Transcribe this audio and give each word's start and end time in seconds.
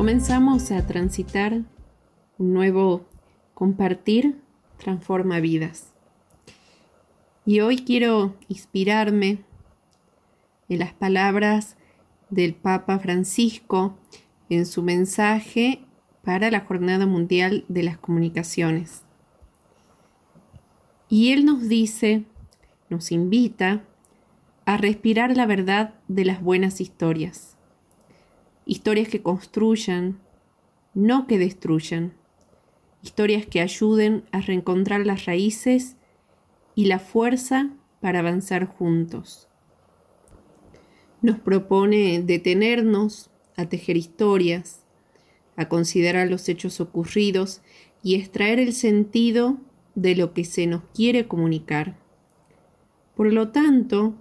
comenzamos 0.00 0.70
a 0.70 0.86
transitar 0.86 1.60
un 2.38 2.54
nuevo 2.54 3.04
compartir 3.52 4.40
transforma 4.78 5.40
vidas. 5.40 5.92
Y 7.44 7.60
hoy 7.60 7.84
quiero 7.84 8.34
inspirarme 8.48 9.44
en 10.70 10.78
las 10.78 10.94
palabras 10.94 11.76
del 12.30 12.54
Papa 12.54 12.98
Francisco 12.98 13.98
en 14.48 14.64
su 14.64 14.82
mensaje 14.82 15.84
para 16.24 16.50
la 16.50 16.60
Jornada 16.60 17.04
Mundial 17.04 17.66
de 17.68 17.82
las 17.82 17.98
Comunicaciones. 17.98 19.02
Y 21.10 21.32
él 21.32 21.44
nos 21.44 21.68
dice, 21.68 22.24
nos 22.88 23.12
invita 23.12 23.84
a 24.64 24.78
respirar 24.78 25.36
la 25.36 25.44
verdad 25.44 25.92
de 26.08 26.24
las 26.24 26.42
buenas 26.42 26.80
historias. 26.80 27.59
Historias 28.66 29.08
que 29.08 29.22
construyan, 29.22 30.20
no 30.94 31.26
que 31.26 31.38
destruyan. 31.38 32.14
Historias 33.02 33.46
que 33.46 33.60
ayuden 33.60 34.24
a 34.32 34.40
reencontrar 34.40 35.06
las 35.06 35.24
raíces 35.24 35.96
y 36.74 36.86
la 36.86 36.98
fuerza 36.98 37.70
para 38.00 38.20
avanzar 38.20 38.66
juntos. 38.66 39.48
Nos 41.22 41.38
propone 41.38 42.22
detenernos 42.22 43.30
a 43.56 43.66
tejer 43.66 43.96
historias, 43.96 44.84
a 45.56 45.68
considerar 45.68 46.30
los 46.30 46.48
hechos 46.48 46.80
ocurridos 46.80 47.60
y 48.02 48.14
extraer 48.14 48.58
el 48.58 48.72
sentido 48.72 49.58
de 49.94 50.16
lo 50.16 50.32
que 50.32 50.44
se 50.44 50.66
nos 50.66 50.82
quiere 50.94 51.28
comunicar. 51.28 51.98
Por 53.14 53.32
lo 53.32 53.48
tanto, 53.48 54.14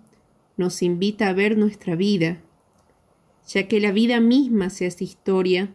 nos 0.58 0.82
invita 0.82 1.30
a 1.30 1.34
ver 1.34 1.58
nuestra 1.58 1.96
vida, 1.96 2.42
ya 3.50 3.68
que 3.68 3.80
la 3.80 3.92
vida 3.92 4.20
misma 4.20 4.70
se 4.70 4.86
hace 4.86 5.04
historia 5.04 5.74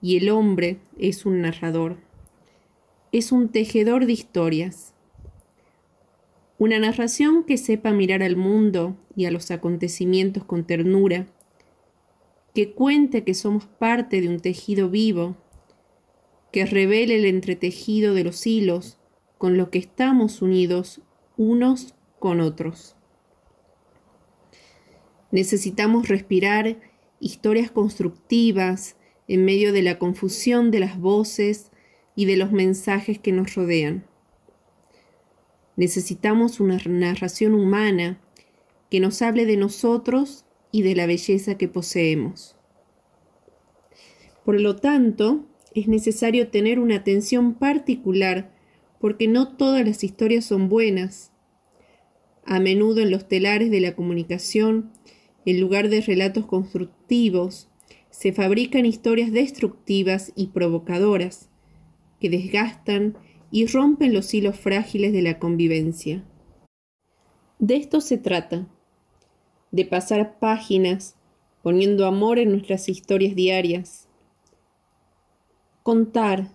y 0.00 0.16
el 0.16 0.30
hombre 0.30 0.78
es 0.98 1.26
un 1.26 1.42
narrador. 1.42 1.98
Es 3.12 3.32
un 3.32 3.50
tejedor 3.50 4.06
de 4.06 4.14
historias. 4.14 4.94
Una 6.58 6.78
narración 6.78 7.44
que 7.44 7.58
sepa 7.58 7.92
mirar 7.92 8.22
al 8.22 8.36
mundo 8.36 8.96
y 9.14 9.26
a 9.26 9.30
los 9.30 9.50
acontecimientos 9.50 10.44
con 10.44 10.64
ternura, 10.64 11.26
que 12.54 12.72
cuente 12.72 13.24
que 13.24 13.34
somos 13.34 13.66
parte 13.66 14.22
de 14.22 14.28
un 14.28 14.40
tejido 14.40 14.88
vivo, 14.88 15.36
que 16.50 16.64
revele 16.64 17.16
el 17.16 17.26
entretejido 17.26 18.14
de 18.14 18.24
los 18.24 18.46
hilos 18.46 18.98
con 19.36 19.58
lo 19.58 19.70
que 19.70 19.78
estamos 19.78 20.40
unidos 20.40 21.02
unos 21.36 21.94
con 22.18 22.40
otros. 22.40 22.96
Necesitamos 25.30 26.08
respirar 26.08 26.91
historias 27.22 27.70
constructivas 27.70 28.96
en 29.28 29.44
medio 29.44 29.72
de 29.72 29.82
la 29.82 29.98
confusión 29.98 30.72
de 30.72 30.80
las 30.80 30.98
voces 30.98 31.70
y 32.16 32.26
de 32.26 32.36
los 32.36 32.50
mensajes 32.50 33.18
que 33.18 33.32
nos 33.32 33.54
rodean. 33.54 34.04
Necesitamos 35.76 36.58
una 36.60 36.78
narración 36.84 37.54
humana 37.54 38.20
que 38.90 39.00
nos 39.00 39.22
hable 39.22 39.46
de 39.46 39.56
nosotros 39.56 40.44
y 40.72 40.82
de 40.82 40.96
la 40.96 41.06
belleza 41.06 41.56
que 41.56 41.68
poseemos. 41.68 42.56
Por 44.44 44.60
lo 44.60 44.76
tanto, 44.76 45.46
es 45.74 45.86
necesario 45.86 46.48
tener 46.48 46.80
una 46.80 46.96
atención 46.96 47.54
particular 47.54 48.52
porque 49.00 49.28
no 49.28 49.56
todas 49.56 49.86
las 49.86 50.02
historias 50.02 50.44
son 50.44 50.68
buenas. 50.68 51.30
A 52.44 52.58
menudo 52.58 53.00
en 53.00 53.12
los 53.12 53.28
telares 53.28 53.70
de 53.70 53.80
la 53.80 53.94
comunicación 53.94 54.90
en 55.44 55.60
lugar 55.60 55.88
de 55.88 56.00
relatos 56.00 56.46
constructivos, 56.46 57.68
se 58.10 58.32
fabrican 58.32 58.86
historias 58.86 59.32
destructivas 59.32 60.32
y 60.36 60.48
provocadoras, 60.48 61.48
que 62.20 62.30
desgastan 62.30 63.16
y 63.50 63.66
rompen 63.66 64.12
los 64.14 64.32
hilos 64.32 64.58
frágiles 64.58 65.12
de 65.12 65.22
la 65.22 65.38
convivencia. 65.38 66.24
De 67.58 67.76
esto 67.76 68.00
se 68.00 68.18
trata, 68.18 68.66
de 69.70 69.84
pasar 69.84 70.38
páginas 70.38 71.16
poniendo 71.62 72.06
amor 72.06 72.38
en 72.38 72.50
nuestras 72.50 72.88
historias 72.88 73.34
diarias. 73.34 74.08
Contar, 75.82 76.52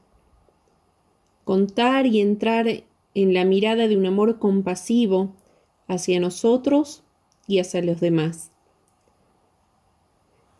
contar 1.43 2.05
y 2.05 2.21
entrar 2.21 2.67
en 3.13 3.33
la 3.33 3.45
mirada 3.45 3.87
de 3.87 3.97
un 3.97 4.05
amor 4.05 4.37
compasivo 4.37 5.35
hacia 5.87 6.19
nosotros 6.19 7.03
y 7.47 7.59
hacia 7.59 7.81
los 7.81 7.99
demás. 7.99 8.51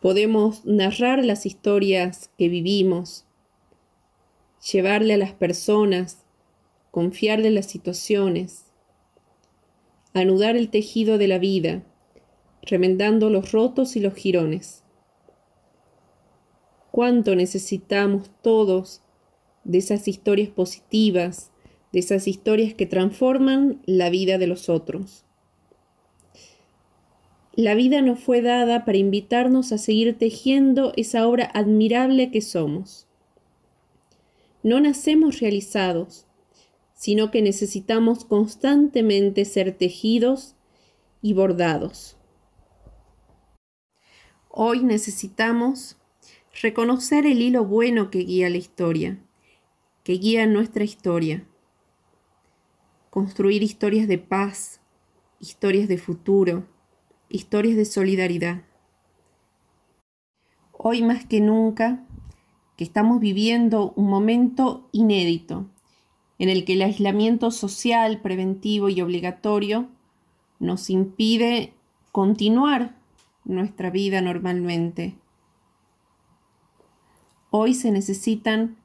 Podemos 0.00 0.64
narrar 0.64 1.24
las 1.24 1.44
historias 1.44 2.30
que 2.38 2.48
vivimos, 2.48 3.26
llevarle 4.72 5.14
a 5.14 5.16
las 5.16 5.32
personas, 5.32 6.24
confiarle 6.92 7.50
las 7.50 7.66
situaciones, 7.66 8.66
anudar 10.14 10.56
el 10.56 10.70
tejido 10.70 11.18
de 11.18 11.26
la 11.26 11.38
vida, 11.38 11.82
remendando 12.62 13.28
los 13.28 13.50
rotos 13.50 13.96
y 13.96 14.00
los 14.00 14.14
jirones. 14.14 14.84
¿Cuánto 16.92 17.34
necesitamos 17.34 18.30
todos 18.40 19.02
de 19.64 19.78
esas 19.78 20.06
historias 20.06 20.48
positivas, 20.48 21.50
de 21.92 21.98
esas 21.98 22.28
historias 22.28 22.74
que 22.74 22.86
transforman 22.86 23.82
la 23.84 24.10
vida 24.10 24.38
de 24.38 24.46
los 24.46 24.68
otros? 24.68 25.27
La 27.58 27.74
vida 27.74 28.02
nos 28.02 28.20
fue 28.20 28.40
dada 28.40 28.84
para 28.84 28.98
invitarnos 28.98 29.72
a 29.72 29.78
seguir 29.78 30.16
tejiendo 30.16 30.92
esa 30.96 31.26
obra 31.26 31.50
admirable 31.54 32.30
que 32.30 32.40
somos. 32.40 33.08
No 34.62 34.78
nacemos 34.78 35.40
realizados, 35.40 36.28
sino 36.94 37.32
que 37.32 37.42
necesitamos 37.42 38.24
constantemente 38.24 39.44
ser 39.44 39.76
tejidos 39.76 40.54
y 41.20 41.32
bordados. 41.32 42.16
Hoy 44.48 44.84
necesitamos 44.84 45.96
reconocer 46.62 47.26
el 47.26 47.42
hilo 47.42 47.64
bueno 47.64 48.08
que 48.08 48.20
guía 48.20 48.48
la 48.50 48.58
historia, 48.58 49.18
que 50.04 50.12
guía 50.12 50.46
nuestra 50.46 50.84
historia. 50.84 51.44
Construir 53.10 53.64
historias 53.64 54.06
de 54.06 54.18
paz, 54.18 54.80
historias 55.40 55.88
de 55.88 55.98
futuro, 55.98 56.64
historias 57.28 57.76
de 57.76 57.84
solidaridad. 57.84 58.62
Hoy 60.72 61.02
más 61.02 61.26
que 61.26 61.40
nunca, 61.40 62.04
que 62.76 62.84
estamos 62.84 63.20
viviendo 63.20 63.92
un 63.96 64.08
momento 64.08 64.88
inédito 64.92 65.66
en 66.38 66.48
el 66.48 66.64
que 66.64 66.74
el 66.74 66.82
aislamiento 66.82 67.50
social, 67.50 68.20
preventivo 68.20 68.88
y 68.88 69.00
obligatorio 69.00 69.88
nos 70.60 70.88
impide 70.88 71.74
continuar 72.12 72.96
nuestra 73.44 73.90
vida 73.90 74.20
normalmente. 74.20 75.16
Hoy 77.50 77.74
se 77.74 77.90
necesitan 77.90 78.76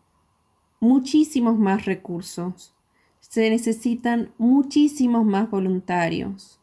muchísimos 0.79 1.59
más 1.59 1.85
recursos, 1.85 2.73
se 3.19 3.49
necesitan 3.49 4.33
muchísimos 4.37 5.25
más 5.25 5.49
voluntarios 5.49 6.62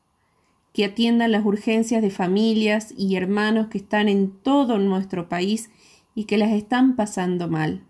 que 0.72 0.84
atiendan 0.84 1.32
las 1.32 1.44
urgencias 1.44 2.02
de 2.02 2.10
familias 2.10 2.94
y 2.96 3.16
hermanos 3.16 3.68
que 3.68 3.78
están 3.78 4.08
en 4.08 4.30
todo 4.30 4.78
nuestro 4.78 5.28
país 5.28 5.70
y 6.14 6.24
que 6.24 6.38
las 6.38 6.52
están 6.52 6.96
pasando 6.96 7.48
mal, 7.48 7.84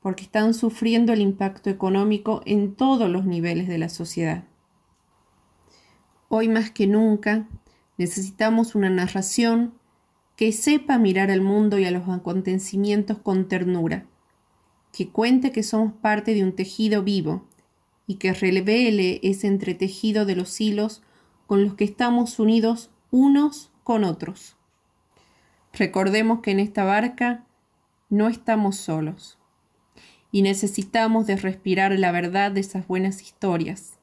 porque 0.00 0.24
están 0.24 0.54
sufriendo 0.54 1.12
el 1.12 1.20
impacto 1.20 1.70
económico 1.70 2.42
en 2.44 2.74
todos 2.74 3.08
los 3.08 3.24
niveles 3.24 3.68
de 3.68 3.78
la 3.78 3.88
sociedad. 3.88 4.44
Hoy 6.28 6.48
más 6.48 6.70
que 6.70 6.86
nunca 6.86 7.46
necesitamos 7.98 8.74
una 8.74 8.90
narración 8.90 9.74
que 10.34 10.50
sepa 10.50 10.98
mirar 10.98 11.30
al 11.30 11.42
mundo 11.42 11.78
y 11.78 11.84
a 11.84 11.90
los 11.90 12.08
acontecimientos 12.08 13.18
con 13.18 13.48
ternura, 13.48 14.06
que 14.92 15.08
cuente 15.08 15.52
que 15.52 15.62
somos 15.62 15.92
parte 15.92 16.34
de 16.34 16.42
un 16.42 16.52
tejido 16.52 17.02
vivo 17.02 17.46
y 18.06 18.16
que 18.16 18.32
revele 18.32 19.20
ese 19.22 19.46
entretejido 19.46 20.24
de 20.24 20.36
los 20.36 20.60
hilos 20.60 21.02
con 21.52 21.64
los 21.64 21.74
que 21.74 21.84
estamos 21.84 22.38
unidos 22.38 22.90
unos 23.10 23.70
con 23.84 24.04
otros. 24.04 24.56
Recordemos 25.74 26.40
que 26.40 26.50
en 26.50 26.60
esta 26.60 26.82
barca 26.82 27.44
no 28.08 28.28
estamos 28.28 28.76
solos 28.76 29.38
y 30.30 30.40
necesitamos 30.40 31.26
de 31.26 31.36
respirar 31.36 31.92
la 31.92 32.10
verdad 32.10 32.52
de 32.52 32.60
esas 32.60 32.88
buenas 32.88 33.20
historias, 33.20 33.98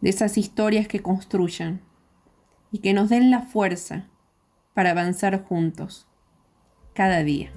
de 0.00 0.10
esas 0.10 0.36
historias 0.36 0.88
que 0.88 1.02
construyan 1.02 1.82
y 2.72 2.78
que 2.78 2.92
nos 2.92 3.08
den 3.08 3.30
la 3.30 3.42
fuerza 3.42 4.08
para 4.74 4.90
avanzar 4.90 5.44
juntos 5.44 6.08
cada 6.94 7.22
día. 7.22 7.52